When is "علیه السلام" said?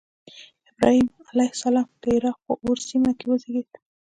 1.31-1.87